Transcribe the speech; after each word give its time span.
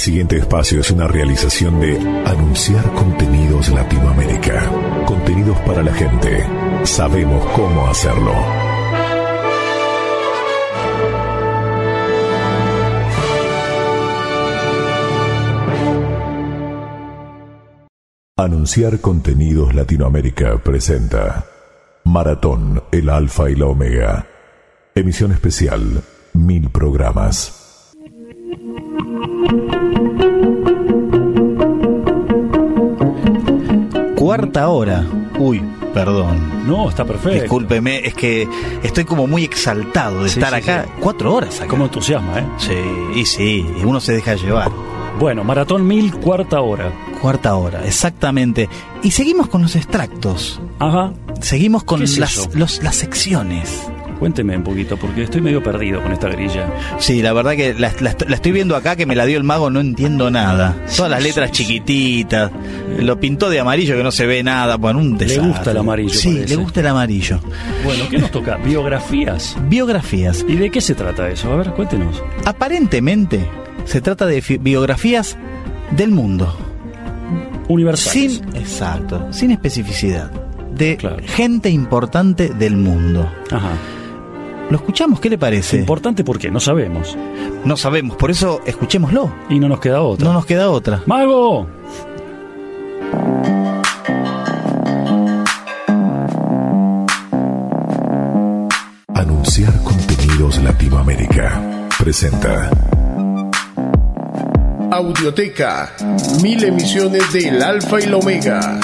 siguiente 0.00 0.38
espacio 0.38 0.80
es 0.80 0.90
una 0.90 1.06
realización 1.06 1.78
de 1.78 1.98
Anunciar 2.24 2.90
Contenidos 2.94 3.68
Latinoamérica. 3.68 5.04
Contenidos 5.04 5.58
para 5.60 5.82
la 5.82 5.92
gente. 5.92 6.42
Sabemos 6.84 7.44
cómo 7.54 7.86
hacerlo. 7.86 8.32
Anunciar 18.38 19.00
Contenidos 19.00 19.74
Latinoamérica 19.74 20.56
presenta 20.64 21.44
Maratón, 22.04 22.82
el 22.90 23.10
Alfa 23.10 23.50
y 23.50 23.54
la 23.54 23.66
Omega. 23.66 24.26
Emisión 24.94 25.32
especial, 25.32 26.02
mil 26.32 26.70
programas. 26.70 27.59
Cuarta 34.36 34.68
hora. 34.68 35.04
Uy, 35.38 35.60
perdón. 35.92 36.66
No, 36.66 36.88
está 36.88 37.04
perfecto. 37.04 37.40
Discúlpeme, 37.42 37.98
es 38.06 38.14
que 38.14 38.48
estoy 38.82 39.04
como 39.04 39.26
muy 39.26 39.42
exaltado 39.44 40.22
de 40.22 40.28
Sí, 40.30 40.38
estar 40.38 40.54
sí, 40.62 40.70
acá. 40.70 40.84
sí. 40.86 40.90
Cuatro 41.00 41.34
horas 41.34 41.58
acá. 41.60 41.68
Como 41.68 41.84
entusiasma, 41.86 42.38
¿eh? 42.38 42.44
Sí, 42.58 43.18
y 43.20 43.24
sí, 43.26 43.66
y 43.80 43.84
uno 43.84 44.00
se 44.00 44.12
deja 44.12 44.34
llevar. 44.34 44.70
Bueno, 45.18 45.42
Maratón 45.44 45.86
1000, 45.86 46.14
cuarta 46.16 46.60
hora. 46.60 46.92
Cuarta 47.20 47.54
hora, 47.56 47.84
exactamente. 47.84 48.68
Y 49.02 49.10
seguimos 49.10 49.48
con 49.48 49.62
los 49.62 49.74
extractos. 49.76 50.60
Ajá. 50.78 51.12
Seguimos 51.40 51.82
con 51.84 51.98
¿Qué 51.98 52.04
es 52.04 52.18
las, 52.18 52.54
los- 52.54 52.82
las 52.82 52.94
secciones. 52.94 53.82
Cuénteme 54.20 54.54
un 54.56 54.62
poquito, 54.62 54.96
porque 54.98 55.22
estoy 55.22 55.40
medio 55.40 55.62
perdido 55.62 56.00
con 56.02 56.12
esta 56.12 56.28
grilla. 56.28 56.66
Sí, 56.98 57.22
la 57.22 57.32
verdad 57.32 57.52
que 57.56 57.72
la, 57.74 57.90
la- 58.00 58.14
la 58.28 58.34
estoy 58.36 58.52
viendo 58.52 58.76
acá 58.76 58.94
que 58.94 59.06
me 59.06 59.16
la 59.16 59.24
dio 59.24 59.38
el 59.38 59.44
mago, 59.44 59.70
no 59.70 59.80
entiendo 59.80 60.30
nada. 60.30 60.76
Todas 60.94 61.10
las 61.10 61.22
letras 61.22 61.50
chiquititas, 61.52 62.50
lo 62.98 63.18
pintó 63.18 63.48
de 63.48 63.60
amarillo 63.60 63.96
que 63.96 64.02
no 64.04 64.12
se 64.12 64.26
ve 64.26 64.42
nada, 64.42 64.76
bueno, 64.76 64.98
un 65.00 65.12
Le 65.12 65.24
desastre. 65.24 65.48
gusta 65.48 65.70
el 65.70 65.76
amarillo, 65.78 66.10
Sí, 66.14 66.34
parece. 66.34 66.48
le 66.54 66.56
gusta 66.62 66.80
el 66.80 66.86
amarillo. 66.86 67.40
Bueno, 67.82 68.04
¿qué 68.10 68.18
nos 68.18 68.30
toca? 68.30 68.56
Biografías. 68.58 69.56
Biografías. 69.68 70.44
¿Y 70.46 70.56
de 70.56 70.70
qué 70.70 70.82
se 70.82 70.94
trata 70.94 71.28
eso? 71.30 71.50
A 71.50 71.56
ver, 71.56 71.70
cuéntenos. 71.70 72.22
Aparentemente 72.44 73.40
se 73.86 74.02
trata 74.02 74.26
de 74.26 74.44
biografías 74.60 75.38
del 75.96 76.10
mundo. 76.10 76.54
Universales. 77.68 78.34
Sin, 78.34 78.56
exacto, 78.56 79.28
sin 79.32 79.50
especificidad. 79.52 80.30
De 80.76 80.96
Claro. 80.96 81.16
gente 81.26 81.70
importante 81.70 82.48
del 82.48 82.76
mundo. 82.76 83.30
Ajá. 83.50 83.70
¿Lo 84.70 84.76
escuchamos? 84.76 85.18
¿Qué 85.18 85.28
le 85.28 85.36
parece? 85.36 85.78
Importante 85.78 86.22
porque 86.22 86.48
no 86.48 86.60
sabemos. 86.60 87.16
no 87.64 87.76
sabemos, 87.76 88.16
por 88.16 88.30
eso 88.30 88.60
escuchémoslo. 88.64 89.32
Y 89.48 89.58
no 89.58 89.68
nos 89.68 89.80
queda 89.80 90.00
otra. 90.00 90.24
No 90.24 90.32
nos 90.32 90.46
queda 90.46 90.70
otra. 90.70 91.02
¡Mago! 91.06 91.66
Anunciar 99.12 99.72
Contenidos 99.82 100.62
Latinoamérica 100.62 101.88
presenta 101.98 102.70
Audioteca, 104.92 105.92
mil 106.42 106.62
emisiones 106.62 107.32
del 107.32 107.60
Alfa 107.62 108.00
y 108.00 108.06
la 108.06 108.16
Omega. 108.16 108.80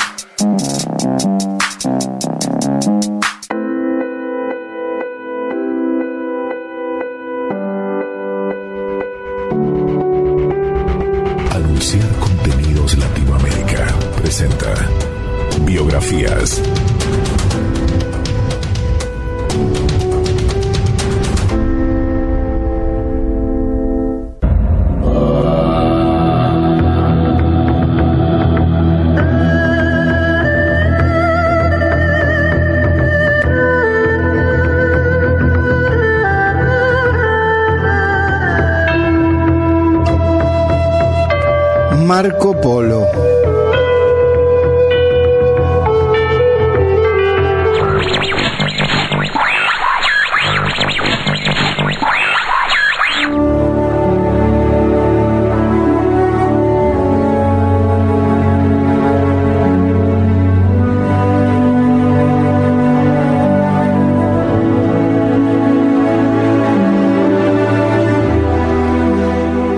Marco 42.06 42.54
Polo. 42.60 43.04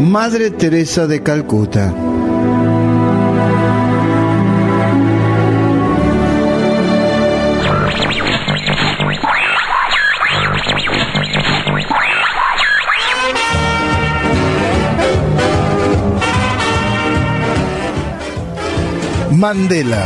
Madre 0.03 0.51
Teresa 0.51 1.07
de 1.07 1.23
Calcuta. 1.23 2.08
Mandela. 19.39 20.03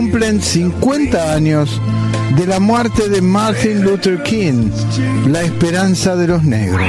Cumplen 0.00 0.40
50 0.40 1.34
años 1.34 1.78
de 2.34 2.46
la 2.46 2.58
muerte 2.58 3.10
de 3.10 3.20
Martin 3.20 3.82
Luther 3.82 4.22
King, 4.22 4.70
la 5.26 5.42
esperanza 5.42 6.16
de 6.16 6.26
los 6.26 6.42
negros. 6.42 6.88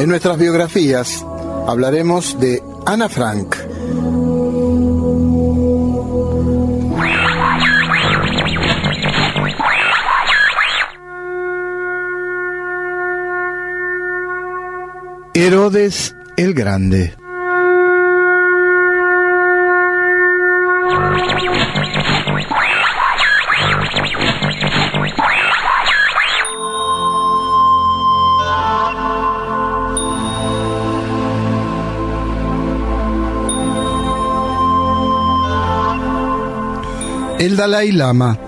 En 0.00 0.08
nuestras 0.08 0.36
biografías 0.36 1.24
hablaremos 1.68 2.40
de 2.40 2.60
Ana 2.86 3.08
Frank, 3.08 3.54
Herodes 15.46 16.16
el 16.38 16.54
Grande. 16.54 17.12
El 37.38 37.54
Dalai 37.54 37.92
Lama. 37.92 38.43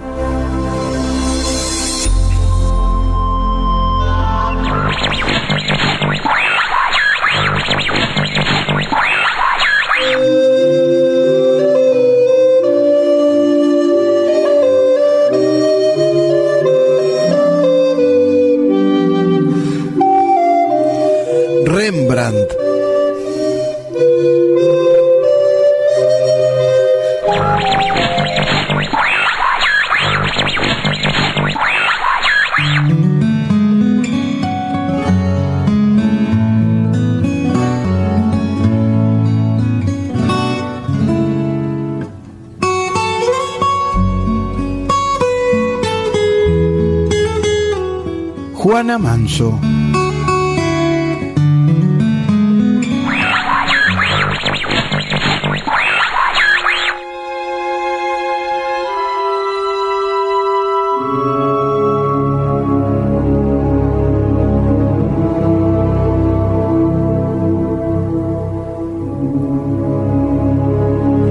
Juana 48.67 48.99
Manso. 48.99 49.86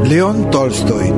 León 0.09 0.51
Tolstoy. 0.51 1.11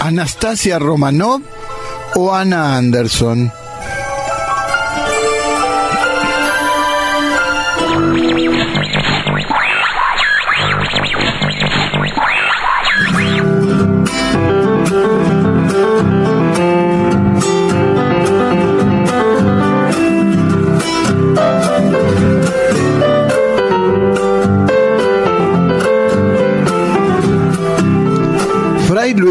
Anastasia 0.00 0.78
Romanov 0.78 1.40
o 2.14 2.34
Ana 2.34 2.76
Anderson. 2.76 3.59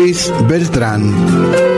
Luis 0.10 0.34
Beltrán. 0.48 1.69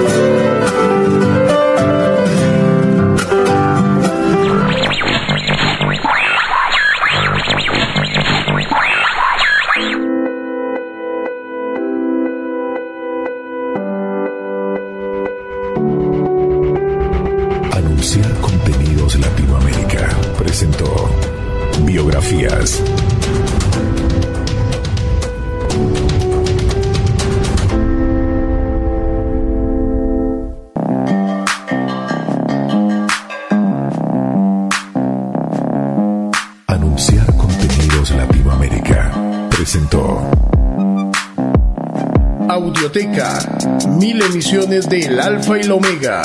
Mil 44.71 44.77
emisiones 44.77 44.89
del 44.89 45.19
Alfa 45.19 45.59
y 45.59 45.63
la 45.63 45.73
Omega. 45.73 46.21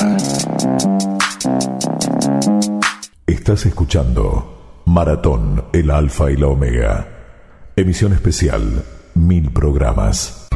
Estás 3.26 3.66
escuchando 3.66 4.82
Maratón, 4.84 5.64
el 5.72 5.90
Alfa 5.90 6.30
y 6.30 6.36
la 6.36 6.46
Omega. 6.46 7.08
Emisión 7.74 8.12
especial, 8.12 8.84
mil 9.14 9.50
programas. 9.50 10.46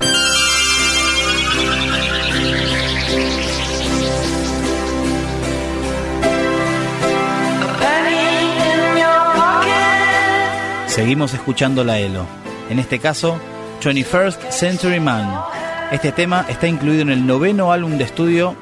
Seguimos 10.87 11.35
escuchando 11.35 11.83
la 11.83 11.99
ELO. 11.99 12.25
En 12.69 12.79
este 12.79 13.01
caso, 13.01 13.37
21st 13.81 14.51
Century 14.51 15.01
Man. 15.01 15.60
Este 15.91 16.13
tema 16.13 16.47
está 16.49 16.69
incluido 16.69 17.03
en 17.03 17.11
el 17.11 17.27
noveno 17.27 17.73
álbum 17.73 17.99
de 17.99 18.05
estudio 18.05 18.55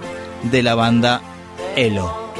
de 0.45 0.63
la 0.63 0.75
banda 0.75 1.21
ELO, 1.77 2.33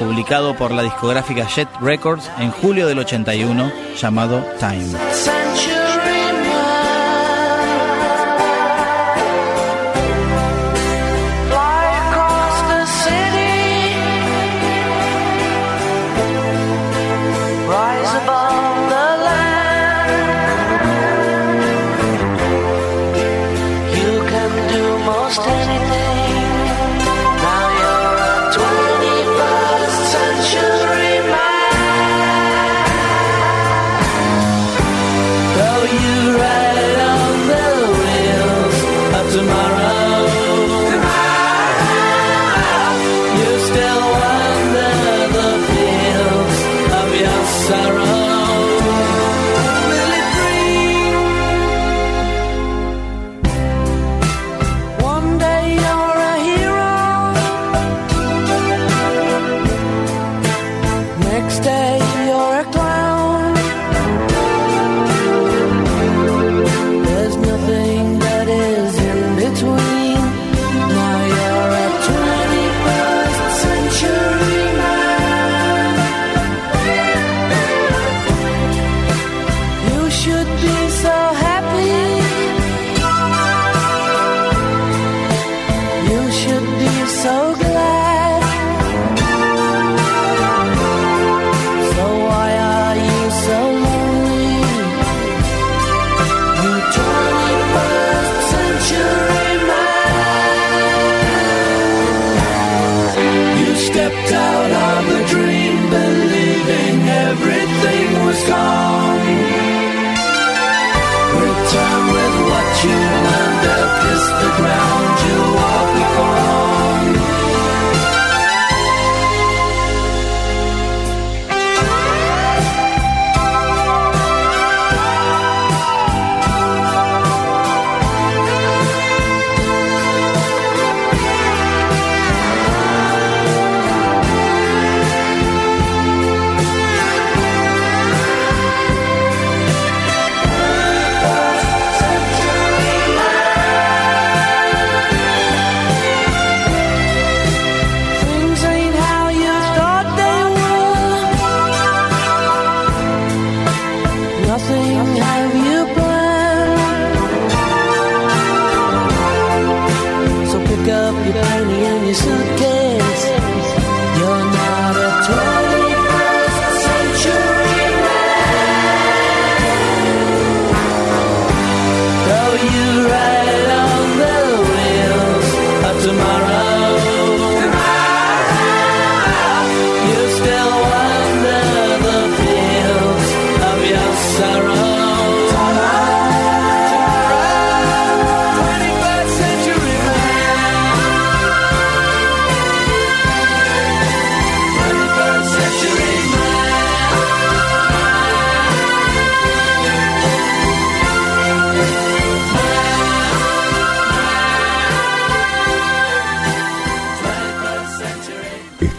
publicado 0.00 0.56
por 0.56 0.72
la 0.72 0.82
discográfica 0.82 1.46
Jet 1.46 1.68
Records 1.80 2.28
en 2.40 2.50
julio 2.50 2.88
del 2.88 2.98
81, 2.98 3.70
llamado 3.96 4.44
Time. 4.58 5.41
so 87.22 87.54
good. 87.54 87.71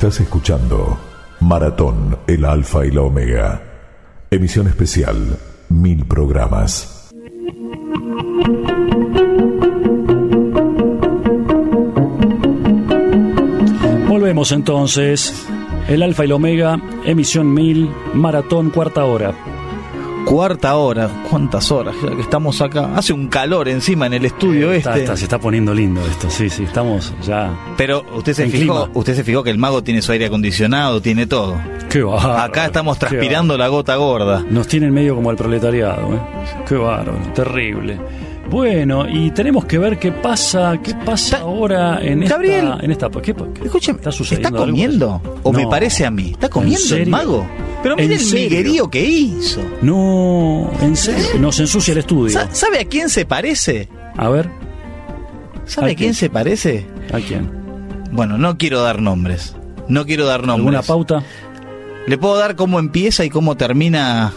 Estás 0.03 0.19
escuchando 0.19 0.99
Maratón, 1.39 2.17
el 2.27 2.43
Alfa 2.43 2.85
y 2.85 2.91
la 2.91 3.03
Omega. 3.03 3.61
Emisión 4.29 4.67
especial, 4.67 5.39
mil 5.69 6.05
programas. 6.05 7.09
Volvemos 14.09 14.51
entonces. 14.51 15.47
El 15.87 16.03
Alfa 16.03 16.23
y 16.23 16.25
el 16.25 16.33
Omega, 16.33 16.81
emisión 17.05 17.53
1000, 17.53 17.89
maratón, 18.13 18.71
cuarta 18.71 19.05
hora. 19.05 19.52
Cuarta 20.25 20.75
hora, 20.77 21.09
¿cuántas 21.29 21.69
horas? 21.71 21.95
Ya 22.01 22.15
que 22.15 22.21
estamos 22.21 22.61
acá. 22.61 22.91
Hace 22.95 23.13
un 23.13 23.27
calor 23.27 23.67
encima 23.67 24.07
en 24.07 24.13
el 24.13 24.25
estudio 24.25 24.71
Está- 24.71 24.91
este. 24.91 25.01
está- 25.03 25.17
se 25.17 25.23
está 25.25 25.37
poniendo 25.39 25.73
lindo 25.73 26.01
esto, 26.09 26.29
sí, 26.29 26.49
sí, 26.49 26.63
estamos 26.63 27.13
ya. 27.25 27.53
Pero 27.77 28.03
usted 28.15 28.33
se 28.33 28.47
fijó, 28.47 28.85
clima. 28.85 28.89
usted 28.93 29.15
se 29.15 29.23
fijó 29.23 29.43
que 29.43 29.49
el 29.51 29.57
mago 29.57 29.83
tiene 29.83 30.01
su 30.01 30.11
aire 30.11 30.27
acondicionado, 30.27 31.01
tiene 31.01 31.27
todo. 31.27 31.55
Qué 31.89 32.01
bárbaro. 32.03 32.37
Acá 32.41 32.65
estamos 32.65 32.97
transpirando 32.97 33.57
la 33.57 33.67
gota 33.67 33.95
gorda. 33.97 34.43
Nos 34.49 34.67
tienen 34.67 34.93
medio 34.93 35.13
como 35.15 35.29
al 35.29 35.35
proletariado, 35.35 36.13
¿eh? 36.13 36.19
Qué 36.67 36.75
bárbaro, 36.75 37.17
terrible. 37.35 37.99
Bueno, 38.49 39.07
y 39.09 39.31
tenemos 39.31 39.65
que 39.65 39.77
ver 39.77 39.97
qué 39.99 40.11
pasa, 40.11 40.77
qué 40.83 40.93
pasa 41.05 41.39
ahora 41.39 41.99
en 42.01 42.21
Gabriel. 42.21 42.65
esta, 42.73 42.85
en 42.85 42.91
esta, 42.91 43.09
¿qué, 43.09 43.33
qué 43.33 43.65
Escúcheme, 43.65 43.97
está 43.97 44.09
¿está, 44.09 44.11
sucediendo 44.11 44.57
comiendo? 44.57 45.21
¿O 45.43 45.51
me 45.51 45.65
parece 45.67 46.05
a 46.05 46.11
mí? 46.11 46.31
¿Está 46.31 46.49
comiendo 46.49 46.95
¿En 46.95 47.01
el 47.01 47.09
mago? 47.09 47.47
Pero 47.83 47.99
¿En 47.99 48.09
mire 48.09 48.21
el 48.21 48.33
miguerío 48.33 48.89
que 48.89 49.03
hizo. 49.03 49.61
No, 49.81 50.71
en 50.81 50.95
serio, 50.95 51.39
nos 51.39 51.59
ensucia 51.59 51.91
el 51.91 51.97
estudio. 51.99 52.31
Sa- 52.33 52.49
¿Sabe 52.53 52.79
a 52.79 52.85
quién 52.85 53.09
se 53.09 53.25
parece? 53.25 53.89
A 54.17 54.29
ver, 54.29 54.49
¿Sabe 55.65 55.87
¿A 55.89 55.91
a 55.91 55.95
quién 55.95 55.97
quién? 55.97 56.13
se 56.15 56.29
parece? 56.29 56.85
¿a 57.13 57.19
quién? 57.19 57.49
Bueno, 58.11 58.37
no 58.37 58.57
quiero 58.57 58.81
dar 58.81 59.01
nombres. 59.01 59.55
No 59.89 60.05
quiero 60.05 60.25
dar 60.25 60.41
nombres. 60.47 60.59
¿Alguna 60.59 60.81
pauta? 60.81 61.23
Le 62.07 62.17
puedo 62.17 62.37
dar 62.37 62.55
cómo 62.55 62.79
empieza 62.79 63.25
y 63.25 63.29
cómo 63.29 63.55
termina 63.57 64.31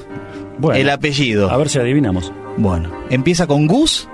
Bueno, 0.59 0.79
el 0.81 0.91
apellido. 0.91 1.51
a 1.51 1.57
ver 1.57 1.69
si 1.69 1.79
adivinamos. 1.79 2.33
Bueno, 2.57 2.91
empieza 3.11 3.47
con 3.47 3.67
Gus 3.67 4.09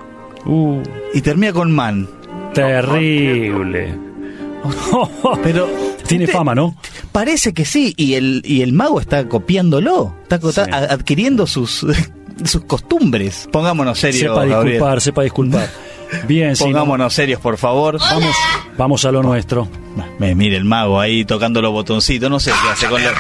Uh, 0.44 0.82
y 1.14 1.20
termina 1.20 1.52
con 1.52 1.70
Man. 1.72 2.08
terrible. 2.54 3.94
Pero 5.42 5.68
Tiene 6.06 6.26
fama, 6.26 6.54
¿no? 6.54 6.76
Parece 7.12 7.52
que 7.54 7.64
sí, 7.64 7.94
y 7.96 8.14
el, 8.14 8.42
y 8.44 8.62
el 8.62 8.72
mago 8.72 9.00
está 9.00 9.28
copiándolo, 9.28 10.14
está, 10.28 10.64
Sí. 10.64 10.70
adquiriendo 10.70 11.46
sus, 11.46 11.86
sus 12.44 12.64
costumbres. 12.64 13.48
Pongámonos 13.52 13.98
serios, 13.98 14.20
Sepa 14.20 14.44
Gabriel. 14.46 14.72
disculpar, 14.72 15.00
sepa 15.00 15.22
disculpar. 15.22 15.68
Bien, 16.26 16.54
Pongámonos 16.58 17.12
serios, 17.14 17.40
por 17.40 17.56
favor. 17.58 17.98
Vamos, 17.98 18.36
vamos 18.76 19.04
a 19.04 19.12
lo 19.12 19.22
nuestro. 19.22 19.68
Me 20.18 20.34
mire 20.34 20.56
el 20.56 20.64
mago 20.64 21.00
ahí 21.00 21.24
tocando 21.24 21.60
los 21.60 21.72
botoncitos, 21.72 22.30
no 22.30 22.40
sé 22.40 22.50
qué 22.50 22.68
hace 22.72 22.86
con 22.88 23.02
los... 23.02 23.12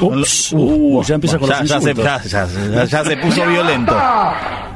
Ups, 0.00 0.52
uh, 0.52 1.02
ya 1.02 1.14
empieza 1.16 1.38
con 1.38 1.48
ya, 1.48 1.60
los 1.60 1.68
ya 1.68 1.80
se, 1.80 1.94
ya, 1.94 2.46
ya- 2.46 2.84
ya 2.84 3.04
se 3.04 3.16
puso 3.16 3.46
violento. 3.46 3.96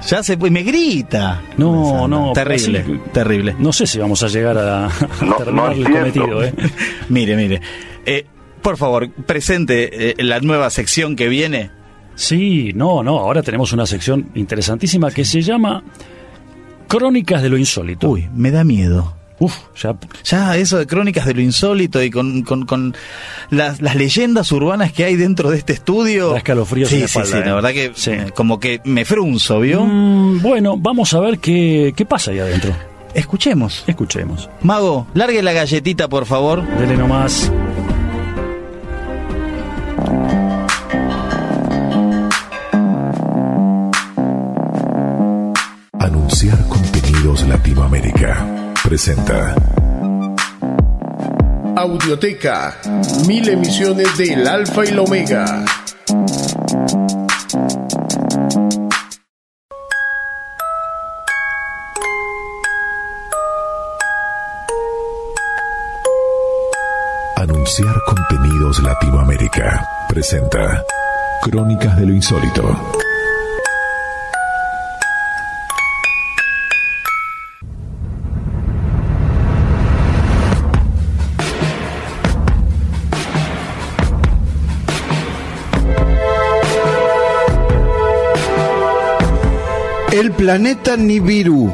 Ya 0.09 0.23
se 0.23 0.37
me 0.37 0.63
grita. 0.65 1.43
No, 1.57 2.09
no, 2.09 2.33
Terrible, 2.33 2.81
así- 2.81 3.01
terrible. 3.13 3.55
No 3.59 3.73
sé 3.73 3.87
si 3.87 3.99
vamos 4.01 4.21
a 4.25 4.29
llegar 4.29 4.59
a, 4.59 4.87
a 4.87 4.89
No, 5.25 5.35
terminar 5.37 5.53
no 5.55 5.71
el 5.73 5.85
cometido, 5.85 6.43
¿eh? 6.43 6.53
Mire, 7.09 7.37
mire. 7.37 7.61
Eh, 8.05 8.27
por 8.63 8.77
favor, 8.77 9.09
presente 9.11 10.11
eh, 10.11 10.15
la 10.25 10.41
nueva 10.41 10.71
sección 10.71 11.15
que 11.15 11.29
viene. 11.29 11.71
Sí, 12.17 12.73
no, 12.75 13.03
no. 13.05 13.19
Ahora 13.21 13.43
tenemos 13.43 13.73
una 13.73 13.87
sección 13.87 14.31
interesantísima 14.35 15.11
que 15.13 15.25
se 15.25 15.41
llama 15.41 15.85
Crónicas 16.99 17.41
de 17.43 17.49
lo 17.49 17.57
Insólito. 17.57 18.09
Uy, 18.11 18.29
me 18.35 18.51
da 18.51 18.65
miedo. 18.65 19.15
Uf, 19.39 19.57
ya. 19.83 19.97
Ya 20.25 20.57
eso 20.59 20.79
de 20.79 20.87
crónicas 20.87 21.25
de 21.27 21.35
lo 21.35 21.41
insólito 21.41 22.01
y 22.03 22.11
con, 22.11 22.43
con- 22.43 22.65
con 22.67 22.95
las, 23.51 23.81
las 23.81 23.97
leyendas 23.97 24.53
urbanas 24.53 24.93
que 24.93 25.05
hay 25.05 25.17
dentro 25.17 25.51
de 25.51 25.57
este 25.57 25.73
estudio. 25.73 26.31
Da 26.33 26.37
escalofríos 26.37 26.91
sí, 26.91 26.97
en 26.97 27.01
la 27.01 27.09
sí, 27.09 27.19
espalda, 27.19 27.37
sí, 27.39 27.43
¿eh? 27.43 27.47
la 27.49 27.55
verdad 27.57 27.71
que 27.73 27.93
Sí. 27.97 28.11
eh, 28.13 28.27
como 28.37 28.61
que 28.61 28.81
me 28.85 29.05
frunzo, 29.05 29.59
¿vio? 29.61 29.85
Mm, 29.85 30.43
bueno, 30.43 30.77
vamos 30.77 31.13
a 31.15 31.21
ver 31.21 31.39
qué, 31.41 31.93
qué 31.97 32.05
pasa 32.07 32.31
ahí 32.31 32.39
adentro. 32.39 32.73
Escuchemos. 33.15 33.83
Escuchemos. 33.89 34.49
Mago, 34.61 35.07
largue 35.15 35.43
la 35.43 35.53
galletita, 35.53 36.09
por 36.09 36.25
favor. 36.27 36.63
Dele 36.79 36.97
nomás. 36.97 37.51
Anunciar 46.03 46.59
contenidos 46.67 47.47
Latinoamérica. 47.47 48.75
Presenta 48.83 49.55
Audioteca. 51.77 52.77
Mil 53.29 53.49
emisiones 53.49 54.19
del 54.19 54.49
Alfa 54.49 54.85
y 54.85 54.91
la 54.91 55.03
Omega. 55.03 55.65
Anunciar 67.37 67.95
contenidos 68.09 68.83
Latinoamérica. 68.83 69.89
Presenta 70.09 70.83
Crónicas 71.43 71.97
de 71.97 72.07
lo 72.07 72.13
Insólito. 72.13 73.02
Planeta 90.43 90.97
Nibiru. 90.97 91.73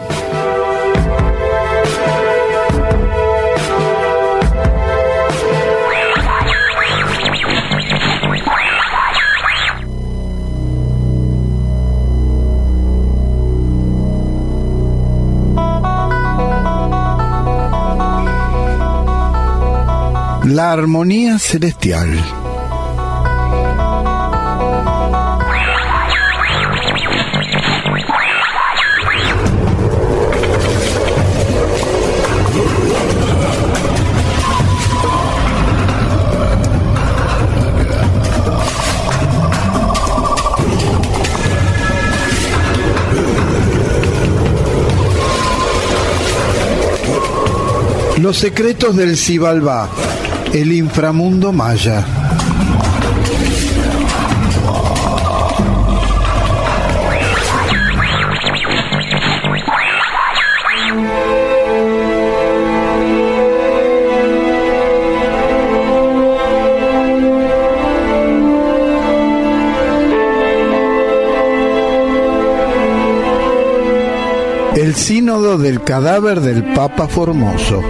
La 20.45 20.73
armonía 20.73 21.39
celestial. 21.39 22.09
Los 48.29 48.37
secretos 48.37 48.95
del 48.95 49.17
Xibalbá, 49.17 49.89
el 50.53 50.71
inframundo 50.73 51.51
maya. 51.51 52.18
Sínodo 74.99 75.57
del 75.59 75.83
cadáver 75.83 76.41
del 76.41 76.65
Papa 76.75 77.09
Formoso. 77.09 77.83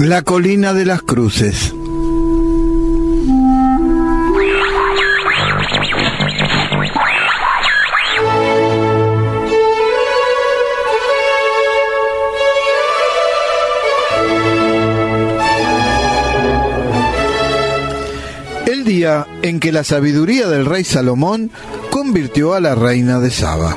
La 0.00 0.22
colina 0.22 0.74
de 0.74 0.84
las 0.84 1.02
cruces. 1.02 1.74
En 19.04 19.60
que 19.60 19.72
la 19.72 19.84
sabiduría 19.84 20.48
del 20.48 20.64
rey 20.64 20.82
Salomón 20.82 21.50
convirtió 21.90 22.54
a 22.54 22.60
la 22.60 22.74
reina 22.74 23.20
de 23.20 23.30
Saba. 23.30 23.76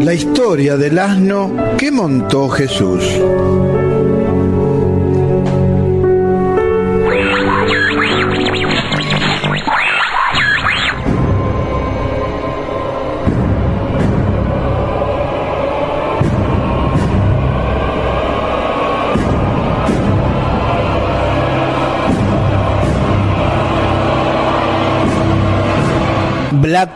La 0.00 0.12
historia 0.12 0.76
del 0.76 0.98
asno 0.98 1.50
que 1.78 1.90
montó 1.90 2.50
Jesús. 2.50 3.02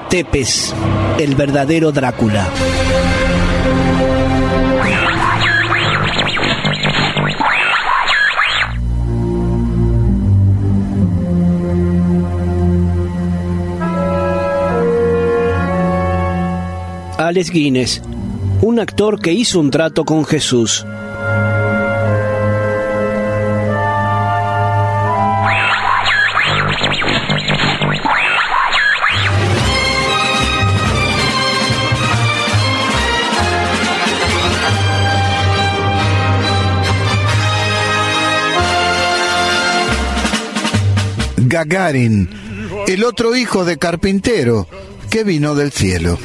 Tepes, 0.09 0.75
el 1.19 1.35
verdadero 1.35 1.93
Drácula. 1.93 2.49
Alex 17.19 17.51
Guinness, 17.51 18.01
un 18.63 18.81
actor 18.81 19.21
que 19.21 19.33
hizo 19.33 19.61
un 19.61 19.71
trato 19.71 20.07
con 20.07 20.25
Jesús. 20.25 20.87
Gagarin, 41.49 42.29
el 42.87 43.05
otro 43.05 43.35
hijo 43.35 43.65
de 43.65 43.79
carpintero 43.79 44.69
que 45.11 45.25
vino 45.25 45.55
del 45.55 45.73
cielo. 45.73 46.19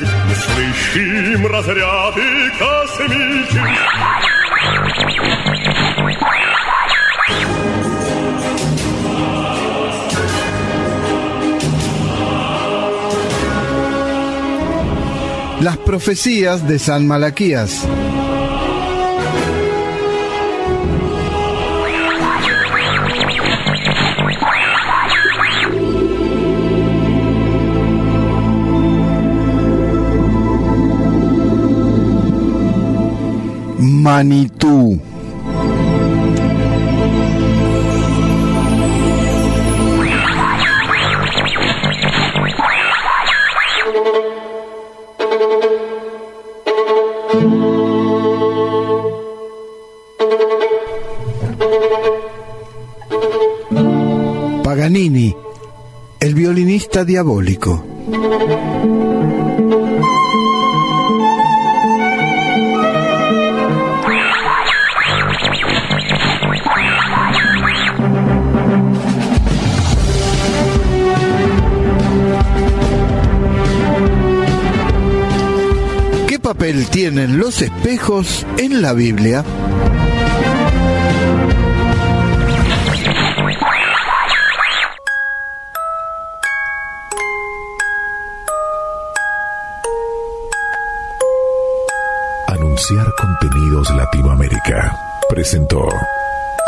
Las 15.62 15.78
profecías 15.78 16.68
de 16.68 16.80
San 16.80 17.08
Malaquías. 17.08 17.88
Manitú. 34.04 35.00
Paganini, 54.66 55.34
el 56.20 56.34
violinista 56.36 57.06
diabólico. 57.06 57.86
Papel 76.63 76.89
tienen 76.91 77.39
los 77.39 77.62
espejos 77.62 78.45
en 78.58 78.82
la 78.82 78.93
Biblia? 78.93 79.43
Anunciar 92.47 93.08
contenidos 93.17 93.89
Latinoamérica. 93.97 94.97
Presentó 95.28 95.89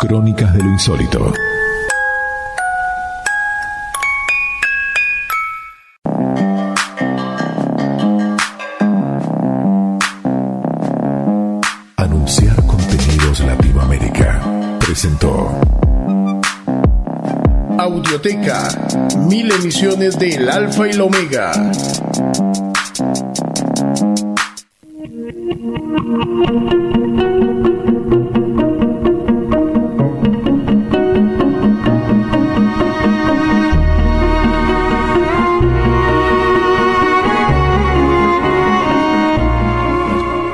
Crónicas 0.02 0.52
de 0.52 0.62
lo 0.62 0.70
Insólito. 0.72 1.32
Mil 19.28 19.52
emisiones 19.52 20.18
del 20.18 20.48
Alfa 20.48 20.88
y 20.88 20.90
el 20.90 21.00
Omega. 21.00 21.52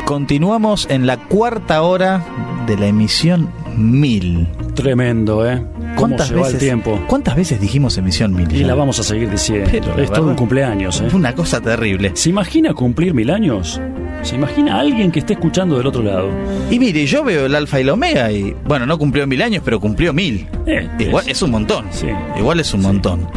Continuamos 0.04 0.86
en 0.90 1.06
la 1.06 1.16
cuarta 1.16 1.80
hora 1.80 2.22
de 2.66 2.76
la 2.76 2.88
emisión 2.88 3.50
1000. 3.78 4.46
Tremendo, 4.74 5.50
¿eh? 5.50 5.64
¿Cómo 6.02 6.18
se 6.18 6.34
va 6.34 6.48
el 6.48 6.58
tiempo? 6.58 7.00
¿Cuántas 7.06 7.36
veces 7.36 7.60
dijimos 7.60 7.96
emisión 7.96 8.34
1000? 8.34 8.52
Y 8.56 8.64
la 8.64 8.74
vamos 8.74 8.98
a 8.98 9.02
seguir 9.02 9.30
diciendo. 9.30 9.68
Pero, 9.70 9.96
la 9.96 10.02
es 10.02 10.10
todo 10.10 10.28
un 10.28 10.34
cumpleaños, 10.34 11.00
¿eh? 11.00 11.08
Una 11.12 11.34
cosa 11.34 11.60
terrible. 11.60 12.10
¿Se 12.14 12.30
imagina 12.30 12.74
cumplir 12.74 13.14
mil 13.14 13.30
años? 13.30 13.80
¿Se 14.22 14.34
imagina 14.34 14.76
a 14.76 14.80
alguien 14.80 15.10
que 15.10 15.20
esté 15.20 15.34
escuchando 15.34 15.78
del 15.78 15.86
otro 15.86 16.02
lado? 16.02 16.28
Y 16.70 16.78
mire, 16.78 17.06
yo 17.06 17.24
veo 17.24 17.46
el 17.46 17.54
Alfa 17.54 17.78
y 17.78 17.82
el 17.82 17.90
Omega 17.90 18.30
y, 18.30 18.54
bueno, 18.64 18.86
no 18.86 18.98
cumplió 18.98 19.26
mil 19.26 19.42
años, 19.42 19.62
pero 19.64 19.80
cumplió 19.80 20.12
mil. 20.12 20.48
Eh, 20.66 20.88
Igual 20.98 21.28
es 21.28 21.40
un 21.42 21.50
montón. 21.50 21.86
Sí. 21.90 22.08
Igual 22.36 22.60
es 22.60 22.72
un 22.74 22.82
montón. 22.82 23.28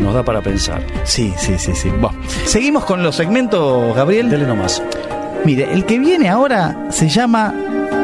Nos 0.00 0.14
da 0.14 0.24
para 0.24 0.40
pensar. 0.40 0.80
Sí, 1.04 1.32
sí, 1.36 1.54
sí, 1.58 1.72
sí. 1.74 1.88
Bueno, 2.00 2.18
seguimos 2.44 2.84
con 2.84 3.02
los 3.02 3.16
segmentos, 3.16 3.94
Gabriel. 3.94 4.30
Dele 4.30 4.46
nomás. 4.46 4.82
Mire, 5.44 5.72
el 5.72 5.84
que 5.84 5.98
viene 5.98 6.28
ahora 6.28 6.86
se 6.90 7.08
llama 7.08 7.54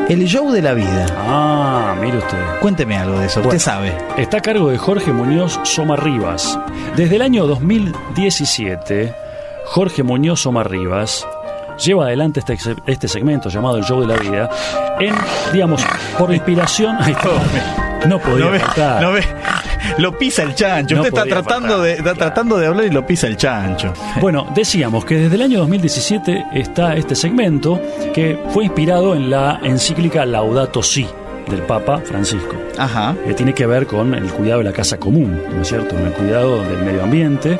El 0.08 0.24
show 0.26 0.50
de 0.50 0.62
la 0.62 0.72
vida. 0.72 1.06
Ah, 1.18 1.94
mire 2.00 2.18
usted. 2.18 2.38
Cuénteme 2.60 2.96
algo 2.96 3.18
de 3.18 3.26
eso, 3.26 3.40
Bueno. 3.40 3.56
usted 3.56 3.58
sabe. 3.72 3.94
Está 4.16 4.38
a 4.38 4.40
cargo 4.40 4.70
de 4.70 4.78
Jorge 4.78 5.12
Muñoz 5.12 5.60
Somarribas. 5.64 6.58
Desde 6.96 7.16
el 7.16 7.22
año 7.22 7.46
2017, 7.46 9.14
Jorge 9.66 10.02
Muñoz 10.02 10.40
Somarribas 10.40 11.26
lleva 11.84 12.06
adelante 12.06 12.40
este, 12.40 12.56
este 12.86 13.06
segmento 13.06 13.50
llamado 13.50 13.76
El 13.76 13.84
Show 13.84 14.00
de 14.00 14.06
la 14.06 14.16
Vida 14.16 14.48
en, 14.98 15.14
digamos, 15.52 15.84
por 16.18 16.32
inspiración... 16.32 16.96
Ahí 17.00 17.12
está. 17.12 18.06
No 18.06 18.18
podía 18.18 18.46
No 18.46 18.50
ve, 18.52 18.60
faltar. 18.60 19.02
no 19.02 19.12
ve. 19.12 19.22
Lo 19.98 20.16
pisa 20.16 20.42
el 20.42 20.54
chancho. 20.54 20.96
No 20.96 21.02
Usted 21.02 21.14
está 21.16 21.28
tratando, 21.28 21.68
faltar. 21.68 21.82
de, 21.82 21.92
está 21.94 22.14
tratando 22.14 22.58
de 22.58 22.66
hablar 22.66 22.86
y 22.86 22.90
lo 22.90 23.06
pisa 23.06 23.26
el 23.26 23.36
chancho. 23.36 23.92
Bueno, 24.20 24.46
decíamos 24.54 25.04
que 25.04 25.16
desde 25.16 25.34
el 25.36 25.42
año 25.42 25.58
2017 25.60 26.46
está 26.52 26.94
este 26.96 27.14
segmento 27.14 27.80
que 28.14 28.38
fue 28.50 28.64
inspirado 28.64 29.14
en 29.14 29.30
la 29.30 29.60
encíclica 29.62 30.24
Laudato 30.26 30.82
Si 30.82 31.06
del 31.48 31.62
Papa 31.62 31.98
Francisco. 32.04 32.56
Ajá. 32.76 33.14
que 33.26 33.34
tiene 33.34 33.54
que 33.54 33.66
ver 33.66 33.86
con 33.86 34.14
el 34.14 34.30
cuidado 34.32 34.58
de 34.58 34.64
la 34.64 34.72
casa 34.72 34.98
común, 34.98 35.40
¿no 35.54 35.62
es 35.62 35.68
cierto? 35.68 35.94
Con 35.96 36.06
el 36.06 36.12
cuidado 36.12 36.62
del 36.62 36.84
medio 36.84 37.02
ambiente 37.04 37.58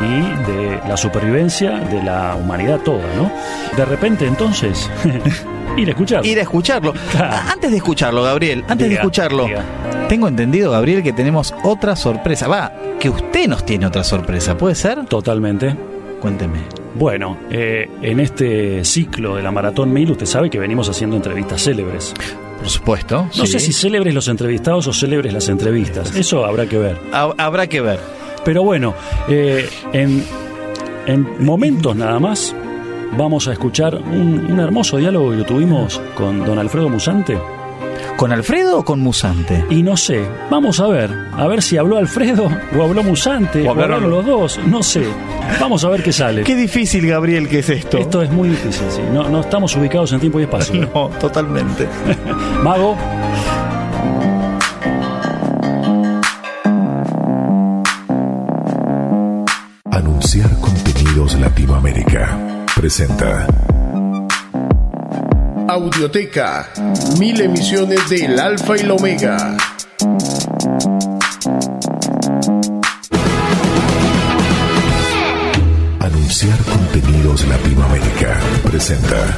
y 0.00 0.50
de 0.50 0.80
la 0.88 0.96
supervivencia 0.96 1.72
de 1.78 2.02
la 2.02 2.36
humanidad 2.36 2.80
toda, 2.80 3.02
¿no? 3.16 3.30
De 3.76 3.84
repente, 3.84 4.26
entonces, 4.26 4.90
ir 5.76 5.88
a 5.88 5.90
escuchar. 5.90 6.24
Ir 6.26 6.38
a 6.38 6.42
escucharlo. 6.42 6.92
Claro. 7.12 7.50
Antes 7.52 7.70
de 7.70 7.76
escucharlo, 7.78 8.22
Gabriel, 8.22 8.64
antes 8.68 8.88
de 8.88 8.94
escucharlo, 8.94 9.44
diga. 9.46 9.64
tengo 10.08 10.28
entendido, 10.28 10.70
Gabriel, 10.70 11.02
que 11.02 11.12
tenemos 11.12 11.54
otra 11.64 11.96
sorpresa. 11.96 12.48
Va, 12.48 12.72
que 12.98 13.08
usted 13.10 13.48
nos 13.48 13.64
tiene 13.64 13.86
otra 13.86 14.04
sorpresa, 14.04 14.56
¿puede 14.56 14.74
ser? 14.74 15.06
Totalmente. 15.06 15.74
Cuénteme. 16.20 16.58
Bueno, 16.96 17.38
eh, 17.50 17.88
en 18.02 18.20
este 18.20 18.84
ciclo 18.84 19.36
de 19.36 19.42
la 19.42 19.50
Maratón 19.50 19.92
1000, 19.92 20.10
usted 20.12 20.26
sabe 20.26 20.50
que 20.50 20.58
venimos 20.58 20.88
haciendo 20.88 21.16
entrevistas 21.16 21.62
célebres. 21.62 22.12
Por 22.58 22.68
supuesto. 22.68 23.26
No 23.38 23.46
sí. 23.46 23.52
sé 23.52 23.60
si 23.60 23.72
célebres 23.72 24.12
los 24.12 24.28
entrevistados 24.28 24.86
o 24.86 24.92
célebres 24.92 25.32
las 25.32 25.48
entrevistas. 25.48 26.14
Eso 26.14 26.44
habrá 26.44 26.66
que 26.66 26.76
ver. 26.76 26.98
Ha- 27.12 27.32
Habrá 27.38 27.68
que 27.68 27.80
ver. 27.80 27.98
Pero 28.44 28.62
bueno, 28.64 28.94
eh, 29.28 29.66
en, 29.94 30.22
en 31.06 31.42
momentos 31.44 31.96
nada 31.96 32.18
más 32.18 32.54
vamos 33.16 33.48
a 33.48 33.52
escuchar 33.52 33.96
un, 33.96 34.46
un 34.50 34.60
hermoso 34.60 34.96
diálogo 34.96 35.30
que 35.36 35.44
tuvimos 35.44 36.00
con 36.14 36.44
don 36.44 36.58
Alfredo 36.58 36.88
Musante. 36.88 37.38
¿Con 38.16 38.32
Alfredo 38.32 38.78
o 38.78 38.84
con 38.84 39.00
Musante? 39.00 39.64
Y 39.70 39.82
no 39.82 39.96
sé, 39.96 40.22
vamos 40.50 40.78
a 40.80 40.86
ver, 40.88 41.10
a 41.32 41.46
ver 41.46 41.62
si 41.62 41.78
habló 41.78 41.96
Alfredo 41.96 42.50
o 42.76 42.82
habló 42.82 43.02
Musante, 43.02 43.66
O 43.66 43.70
hablaron 43.70 44.10
los 44.10 44.26
dos, 44.26 44.60
no 44.66 44.82
sé. 44.82 45.04
Vamos 45.58 45.84
a 45.84 45.88
ver 45.88 46.02
qué 46.02 46.12
sale. 46.12 46.42
Qué 46.44 46.54
difícil, 46.54 47.06
Gabriel, 47.06 47.48
que 47.48 47.60
es 47.60 47.70
esto. 47.70 47.96
Esto 47.96 48.20
es 48.22 48.30
muy 48.30 48.50
difícil, 48.50 48.86
sí. 48.90 49.00
No, 49.12 49.28
no 49.28 49.40
estamos 49.40 49.74
ubicados 49.74 50.12
en 50.12 50.20
tiempo 50.20 50.38
y 50.40 50.42
espacio. 50.42 50.80
No, 50.94 51.08
totalmente. 51.18 51.88
Mago, 52.62 52.96
Anunciar 59.90 60.50
contenidos 60.60 61.38
Latinoamérica. 61.40 62.49
Presenta 62.80 63.46
Audioteca. 65.68 66.70
Mil 67.18 67.38
emisiones 67.38 68.08
del 68.08 68.40
Alfa 68.40 68.74
y 68.78 68.84
la 68.84 68.94
Omega. 68.94 69.54
Anunciar 76.00 76.58
contenidos 76.64 77.46
Latinoamérica. 77.48 78.40
Presenta 78.62 79.36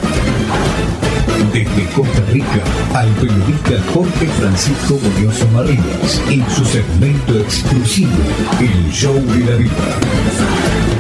Desde 1.53 1.87
Costa 1.97 2.23
Rica, 2.31 2.63
al 2.95 3.09
periodista 3.09 3.73
Jorge 3.93 4.27
Francisco 4.39 5.01
Muñoz 5.03 5.51
Marías, 5.51 6.23
en 6.31 6.49
su 6.49 6.65
segmento 6.65 7.41
exclusivo, 7.41 8.23
El 8.61 8.93
Show 8.93 9.17
de 9.17 9.45
la 9.51 9.57
Vida. 9.57 10.93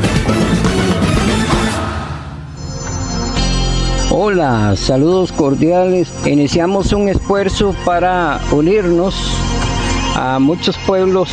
Hola, 4.15 4.75
saludos 4.77 5.33
cordiales. 5.33 6.13
Iniciamos 6.27 6.93
un 6.93 7.09
esfuerzo 7.09 7.75
para 7.83 8.39
unirnos 8.53 9.15
a 10.15 10.39
muchos 10.39 10.77
pueblos 10.87 11.31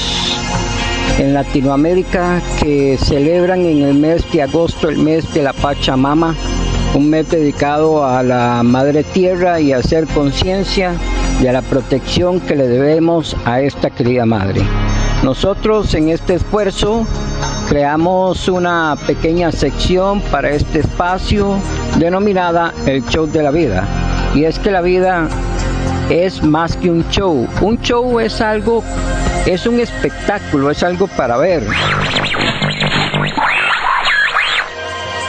en 1.18 1.34
Latinoamérica 1.34 2.42
que 2.62 2.98
celebran 2.98 3.66
en 3.66 3.82
el 3.82 3.96
mes 3.96 4.24
de 4.32 4.44
agosto 4.44 4.88
el 4.88 4.98
mes 4.98 5.34
de 5.34 5.44
la 5.44 5.52
Pachamama, 5.52 6.34
un 6.96 7.10
mes 7.10 7.30
dedicado 7.30 8.06
a 8.06 8.24
la 8.24 8.64
Madre 8.64 9.04
Tierra 9.04 9.60
y 9.60 9.74
a 9.74 9.80
hacer 9.80 10.08
conciencia 10.08 10.94
de 11.42 11.52
la 11.52 11.62
protección 11.62 12.40
que 12.40 12.56
le 12.56 12.70
debemos 12.70 13.36
a 13.44 13.60
esta 13.60 13.90
querida 13.90 14.26
Madre. 14.26 14.62
Nosotros 15.22 15.94
en 15.96 16.08
este 16.08 16.36
esfuerzo 16.36 17.06
creamos 17.70 18.48
una 18.48 18.98
pequeña 19.06 19.52
sección 19.52 20.22
para 20.22 20.50
este 20.50 20.80
espacio 20.80 21.56
denominada 22.00 22.74
el 22.88 23.06
show 23.06 23.28
de 23.28 23.44
la 23.44 23.52
vida. 23.52 23.86
Y 24.34 24.46
es 24.46 24.58
que 24.58 24.72
la 24.72 24.82
vida 24.82 25.28
es 26.10 26.42
más 26.42 26.76
que 26.76 26.90
un 26.90 27.08
show. 27.12 27.48
Un 27.62 27.80
show 27.82 28.20
es 28.20 28.42
algo, 28.42 28.84
es 29.46 29.68
un 29.68 29.80
espectáculo, 29.80 30.72
es 30.72 30.82
algo 30.82 31.06
para 31.08 31.38
ver. 31.38 31.64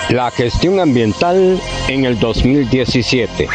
La 0.08 0.30
gestión 0.30 0.80
ambiental 0.80 1.60
en 1.88 2.06
el 2.06 2.18
2017. 2.18 3.48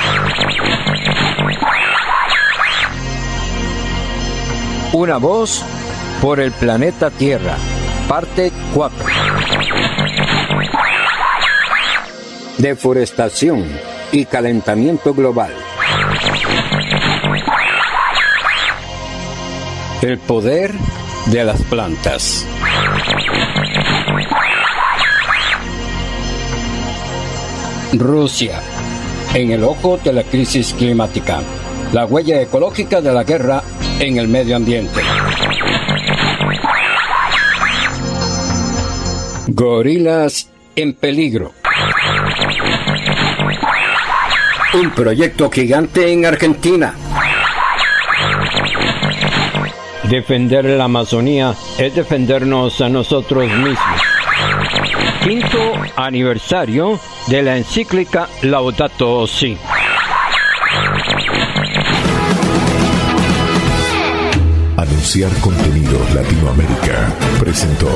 Una 4.94 5.18
voz 5.18 5.64
por 6.22 6.40
el 6.40 6.52
planeta 6.52 7.10
Tierra. 7.10 7.58
Parte 8.08 8.52
4. 8.76 9.06
Deforestación 12.60 13.66
y 14.12 14.26
calentamiento 14.26 15.14
global. 15.16 15.52
El 20.04 20.20
poder 20.20 20.72
de 21.26 21.44
las 21.44 21.64
plantas. 21.64 22.46
Rusia, 27.94 28.62
en 29.34 29.52
el 29.52 29.64
ojo 29.64 29.98
de 29.98 30.14
la 30.14 30.24
crisis 30.24 30.76
climática. 30.78 31.40
La 31.92 32.06
huella 32.06 32.40
ecológica 32.40 33.02
de 33.02 33.12
la 33.12 33.24
guerra 33.24 33.64
en 34.00 34.18
el 34.18 34.28
medio 34.28 34.58
ambiente. 34.58 35.02
Gorilas 39.48 40.50
en 40.76 40.94
peligro. 40.94 41.54
Un 44.74 44.92
proyecto 44.92 45.50
gigante 45.52 46.12
en 46.12 46.26
Argentina. 46.26 46.96
Defender 50.04 50.66
la 50.66 50.86
Amazonía 50.86 51.54
es 51.78 51.96
defendernos 51.96 52.82
a 52.82 52.90
nosotros 52.90 53.48
mismos. 53.48 54.02
Quinto 55.24 55.74
aniversario 55.96 57.00
de 57.28 57.42
la 57.42 57.58
encíclica 57.58 58.28
Laudato 58.42 59.26
Si. 59.28 59.58
Anunciar 64.78 65.32
contenidos 65.40 66.14
Latinoamérica. 66.14 67.14
Presentó 67.40 67.90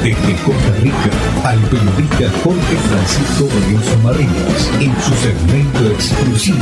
Desde 0.00 0.34
Costa 0.44 0.72
Rica, 0.80 1.10
al 1.44 1.58
periodista 1.60 2.30
Jorge 2.42 2.76
Francisco 2.88 3.48
Muñoz 3.52 4.02
Marías, 4.02 4.70
en 4.80 4.92
su 5.00 5.14
segmento 5.14 5.86
exclusivo, 5.90 6.58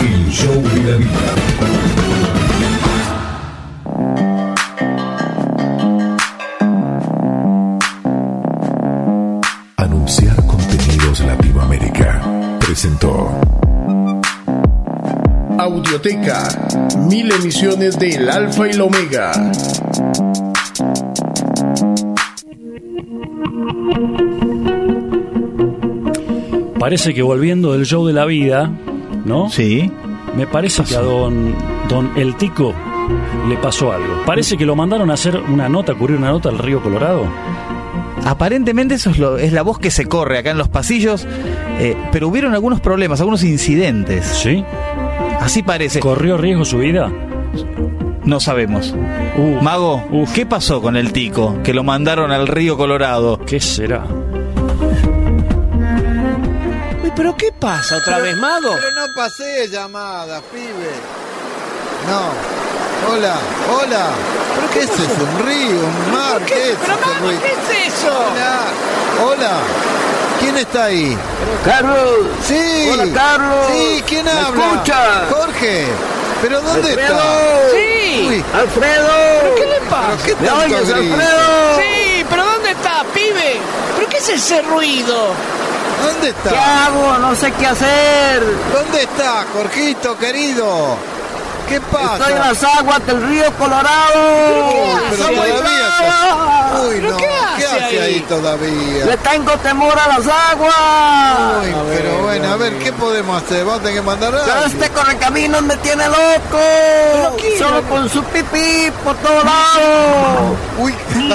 El 0.00 0.30
Show 0.30 0.62
de 0.62 0.90
la 0.90 0.96
Vida. 0.98 1.32
Anunciar 9.76 10.36
contenidos 10.46 11.20
Latinoamérica. 11.20 12.20
Presentó 12.60 13.30
Audioteca. 15.58 16.48
Mil 17.08 17.30
emisiones 17.30 17.98
del 17.98 18.28
Alfa 18.28 18.68
y 18.68 18.72
la 18.72 18.84
Omega. 18.84 19.32
Parece 26.82 27.14
que 27.14 27.22
volviendo 27.22 27.74
del 27.74 27.86
show 27.86 28.04
de 28.04 28.12
la 28.12 28.24
vida, 28.24 28.68
¿no? 29.24 29.48
Sí. 29.48 29.88
Me 30.36 30.48
parece 30.48 30.82
que 30.82 30.96
a 30.96 31.00
don, 31.00 31.54
don 31.88 32.10
El 32.16 32.34
Tico 32.34 32.74
le 33.48 33.56
pasó 33.56 33.92
algo. 33.92 34.22
Parece 34.26 34.56
que 34.56 34.66
lo 34.66 34.74
mandaron 34.74 35.08
a 35.10 35.14
hacer 35.14 35.36
una 35.48 35.68
nota, 35.68 35.92
a 35.92 35.94
cubrir 35.94 36.16
una 36.18 36.30
nota 36.30 36.48
al 36.48 36.58
río 36.58 36.82
Colorado. 36.82 37.24
Aparentemente 38.24 38.96
eso 38.96 39.10
es, 39.10 39.18
lo- 39.20 39.38
es 39.38 39.52
la 39.52 39.62
voz 39.62 39.78
que 39.78 39.92
se 39.92 40.06
corre 40.06 40.38
acá 40.38 40.50
en 40.50 40.58
los 40.58 40.66
pasillos. 40.68 41.24
Eh, 41.78 41.96
pero 42.10 42.26
hubieron 42.26 42.52
algunos 42.52 42.80
problemas, 42.80 43.20
algunos 43.20 43.44
incidentes. 43.44 44.24
¿Sí? 44.26 44.64
Así 45.40 45.62
parece. 45.62 46.00
¿Corrió 46.00 46.36
riesgo 46.36 46.64
su 46.64 46.78
vida? 46.78 47.12
No 48.24 48.40
sabemos. 48.40 48.92
Mago, 49.60 50.02
¿qué 50.34 50.46
pasó 50.46 50.82
con 50.82 50.96
el 50.96 51.12
tico 51.12 51.58
que 51.62 51.74
lo 51.74 51.84
mandaron 51.84 52.32
al 52.32 52.48
río 52.48 52.76
Colorado? 52.76 53.38
¿Qué 53.46 53.60
será? 53.60 54.04
¿Pero 57.14 57.36
qué 57.36 57.52
pasa 57.52 57.96
otra 57.96 58.18
vez, 58.18 58.36
mago? 58.36 58.74
Pero 58.74 58.90
no 58.92 59.06
pasé 59.14 59.68
llamada, 59.68 60.40
pibe. 60.50 60.90
No. 62.08 63.12
Hola, 63.12 63.34
hola. 63.70 64.06
¿Pero 64.54 64.70
qué 64.72 64.80
es 64.80 64.90
eso? 64.90 65.22
¿Un 65.22 65.46
río? 65.46 65.80
¿Un 65.80 66.12
mar? 66.12 66.40
¿Qué, 66.46 66.70
es 66.70 66.76
Pero 66.80 66.94
ese 66.94 67.06
mago? 67.06 67.28
¿qué 67.40 67.52
es 67.52 67.94
eso? 67.94 68.08
Hola. 68.08 68.60
Hola. 69.24 69.50
¿Quién 70.40 70.56
está 70.58 70.84
ahí? 70.84 71.16
Carlos. 71.64 72.26
Sí. 72.46 72.88
Hola, 72.92 73.04
Carlos. 73.14 73.66
Sí, 73.72 74.02
¿quién 74.06 74.24
¿Me 74.24 74.30
habla? 74.30 74.64
escucha? 74.64 75.26
Jorge. 75.30 75.86
¿Pero 76.40 76.60
dónde 76.60 76.88
Alfredo. 76.88 77.14
está? 77.14 77.70
Sí. 77.72 78.26
Uy, 78.28 78.44
Alfredo. 78.54 79.08
¿Pero 79.42 79.54
qué 79.54 79.66
le 79.66 79.80
pasa? 79.90 80.08
¿pero 80.08 80.22
qué 80.24 80.42
¿Me 80.42 80.48
tanto 80.48 80.64
oyes? 80.64 80.92
Alfredo? 80.92 81.76
Sí, 81.76 82.26
pero 82.30 82.44
¿dónde 82.44 82.70
está, 82.70 83.04
pibe? 83.14 83.60
¿Pero 83.96 84.08
qué 84.08 84.16
es 84.16 84.28
ese 84.28 84.62
ruido? 84.62 85.28
¿Dónde 86.02 86.20
¿Qué 86.42 86.48
está? 86.48 86.86
hago? 86.86 87.18
No 87.18 87.34
sé 87.34 87.52
qué 87.52 87.66
hacer. 87.66 88.42
¿Dónde 88.72 89.02
está, 89.02 89.44
Jorgito, 89.54 90.16
querido? 90.18 90.96
¿Qué 91.68 91.80
pasa? 91.80 92.16
Estoy 92.18 92.32
en 92.32 92.38
las 92.40 92.64
aguas 92.64 93.06
del 93.06 93.22
río 93.28 93.44
Colorado. 93.56 94.12
Pero 95.10 95.22
Soy 95.24 95.34
todavía 95.36 95.60
brava. 95.60 96.80
Uy, 96.82 96.94
¿Pero 96.96 97.10
no. 97.12 97.16
qué 97.16 97.26
¿Qué 97.56 97.64
hace 97.66 97.66
hace 97.66 97.84
ahí? 97.84 97.98
ahí 98.14 98.20
todavía? 98.28 99.04
Le 99.06 99.16
tengo 99.18 99.52
temor 99.58 99.94
a 99.98 100.08
las 100.08 100.26
aguas. 100.26 101.62
Uy, 101.62 101.74
pero 101.96 102.22
bueno, 102.24 102.52
a 102.52 102.56
ver, 102.56 102.78
¿qué 102.78 102.92
podemos 102.92 103.42
hacer? 103.42 103.64
Vamos 103.64 103.80
a 103.80 103.82
tener 103.84 103.94
que 104.00 104.02
mandar 104.02 104.34
a 104.34 104.42
Pero 104.44 104.52
alguien. 104.58 104.82
este 104.82 104.90
correcaminos 104.92 105.62
me 105.62 105.76
tiene 105.76 106.04
loco. 106.08 107.38
Solo 107.58 107.82
con 107.88 108.08
su 108.10 108.22
pipí 108.24 108.90
por 109.04 109.14
todos 109.16 109.44
lados. 109.44 110.56
Uy, 110.78 110.94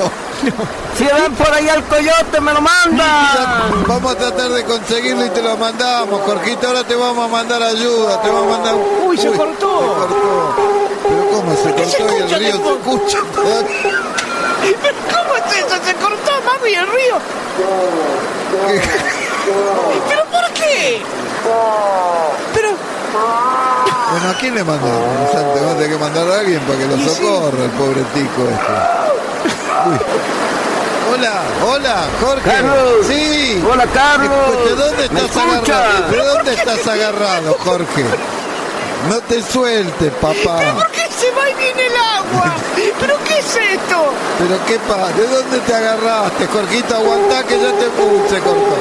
ay, 0.00 0.52
Si 0.98 1.04
ven 1.04 1.34
por 1.34 1.52
ahí 1.52 1.68
al 1.68 1.84
coyote, 1.84 2.40
me 2.40 2.52
lo 2.52 2.60
mandan. 2.60 3.84
vamos 3.86 4.12
a 4.12 4.16
tratar 4.16 4.50
de 4.50 4.64
conseguirlo 4.64 5.26
y 5.26 5.30
te 5.30 5.42
lo 5.42 5.56
mandamos, 5.56 6.20
Jorgito. 6.22 6.68
Ahora 6.68 6.84
te 6.84 6.94
vamos 6.94 7.24
a 7.24 7.28
mandar 7.28 7.62
ayuda, 7.62 8.20
te 8.20 8.28
vamos 8.28 8.46
a 8.46 8.50
mandar. 8.50 8.74
Uy, 9.06 9.16
se 9.16 9.30
cortó. 9.30 9.80
Se 9.80 9.86
cortó. 9.86 10.54
Pero 11.08 11.30
cómo 11.30 11.56
se 11.56 11.74
qué 11.74 11.84
se 11.84 11.98
cortó 11.98 12.16
y 12.16 12.22
el 12.22 12.38
río 12.38 12.56
se 12.56 12.72
escucha. 12.72 13.18
¿Pero 14.82 14.96
cómo 15.10 15.36
es 15.36 15.56
eso? 15.58 15.76
Se 15.84 15.94
cortó, 15.94 16.34
y 16.66 16.74
el 16.74 16.86
río. 16.86 17.16
¿Pero 20.08 20.24
por 20.30 20.52
qué? 20.54 21.02
Pero, 22.54 22.70
Bueno, 24.10 24.30
¿a 24.30 24.34
quién 24.40 24.54
le 24.54 24.64
mandamos? 24.64 25.34
A 25.34 25.54
tener 25.54 25.90
que 25.90 25.98
mandar 25.98 26.26
a 26.28 26.40
alguien 26.40 26.60
para 26.60 26.78
que 26.78 26.86
lo 26.86 26.96
sí. 26.96 27.08
socorra, 27.08 27.64
el 27.64 27.70
pobre 27.72 28.02
tico 28.14 28.48
este. 28.50 29.03
Uy. 29.86 29.98
Hola, 31.12 31.42
hola, 31.66 32.04
Jorge. 32.20 32.50
Carlos. 32.50 33.06
Sí. 33.06 33.62
Hola, 33.70 33.86
Carlos. 33.86 34.64
¿De 34.64 34.74
dónde 34.74 35.08
¿Me 35.10 35.20
estás 35.20 35.36
agarrado? 35.36 36.10
¿De 36.10 36.16
dónde 36.18 36.54
estás 36.54 36.86
agarrado, 36.88 37.56
Jorge? 37.60 38.04
No 39.08 39.20
te 39.20 39.42
sueltes, 39.42 40.12
papá. 40.14 40.60
¿por 40.74 40.90
qué 40.90 41.02
se 41.10 41.30
va 41.32 41.50
y 41.50 41.54
viene 41.54 41.86
el 41.86 41.96
agua? 41.96 42.54
¿Pero 43.00 43.14
qué 43.28 43.38
es 43.38 43.56
esto? 43.56 44.12
Pero 44.38 44.58
qué 44.66 44.78
pasa, 44.88 45.12
¿de 45.12 45.26
dónde 45.26 45.58
te 45.58 45.74
agarraste, 45.74 46.46
Jorgito? 46.46 46.94
Aguantá 46.96 47.42
que 47.44 47.60
ya 47.60 47.72
te 47.72 47.88
puse, 47.90 48.40
cortó. 48.40 48.76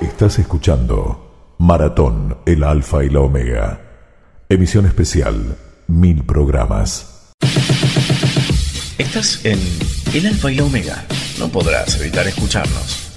Estás 0.00 0.38
escuchando 0.38 1.54
Maratón, 1.58 2.38
el 2.46 2.64
Alfa 2.64 3.04
y 3.04 3.10
la 3.10 3.20
Omega. 3.20 3.80
Emisión 4.48 4.86
especial, 4.86 5.56
mil 5.86 6.24
programas. 6.24 7.17
Estás 8.98 9.44
en 9.44 9.60
El 10.12 10.26
Alfa 10.26 10.50
y 10.50 10.56
la 10.56 10.64
Omega. 10.64 11.06
No 11.38 11.48
podrás 11.48 12.00
evitar 12.00 12.26
escucharnos. 12.26 13.07